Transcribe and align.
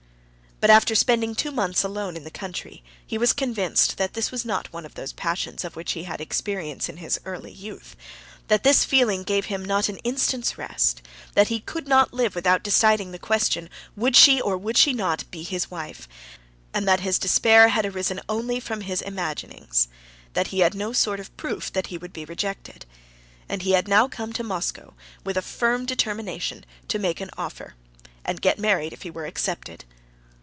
But 0.63 0.69
after 0.69 0.93
spending 0.93 1.33
two 1.33 1.49
months 1.49 1.83
alone 1.83 2.15
in 2.15 2.23
the 2.23 2.29
country, 2.29 2.83
he 3.03 3.17
was 3.17 3.33
convinced 3.33 3.97
that 3.97 4.13
this 4.13 4.29
was 4.29 4.45
not 4.45 4.71
one 4.71 4.85
of 4.85 4.93
those 4.93 5.11
passions 5.11 5.65
of 5.65 5.75
which 5.75 5.93
he 5.93 6.03
had 6.03 6.19
had 6.19 6.21
experience 6.21 6.87
in 6.87 6.97
his 6.97 7.19
early 7.25 7.51
youth; 7.51 7.95
that 8.47 8.61
this 8.61 8.85
feeling 8.85 9.23
gave 9.23 9.45
him 9.45 9.65
not 9.65 9.89
an 9.89 9.97
instant's 10.03 10.59
rest; 10.59 11.01
that 11.33 11.47
he 11.47 11.59
could 11.61 11.87
not 11.87 12.13
live 12.13 12.35
without 12.35 12.61
deciding 12.61 13.09
the 13.11 13.17
question, 13.17 13.71
would 13.95 14.15
she 14.15 14.39
or 14.39 14.55
would 14.55 14.77
she 14.77 14.93
not 14.93 15.23
be 15.31 15.41
his 15.41 15.71
wife, 15.71 16.07
and 16.75 16.87
that 16.87 16.99
his 16.99 17.17
despair 17.17 17.69
had 17.69 17.83
arisen 17.87 18.21
only 18.29 18.59
from 18.59 18.81
his 18.81 19.01
own 19.01 19.07
imaginings, 19.07 19.87
that 20.33 20.47
he 20.49 20.59
had 20.59 20.75
no 20.75 20.93
sort 20.93 21.19
of 21.19 21.35
proof 21.37 21.73
that 21.73 21.87
he 21.87 21.97
would 21.97 22.13
be 22.13 22.23
rejected. 22.23 22.85
And 23.49 23.63
he 23.63 23.71
had 23.71 23.87
now 23.87 24.07
come 24.07 24.31
to 24.33 24.43
Moscow 24.43 24.93
with 25.23 25.37
a 25.37 25.41
firm 25.41 25.87
determination 25.87 26.65
to 26.89 26.99
make 26.99 27.19
an 27.19 27.31
offer, 27.35 27.73
and 28.23 28.39
get 28.43 28.59
married 28.59 28.93
if 28.93 29.01
he 29.01 29.09
were 29.09 29.25
accepted. 29.25 29.85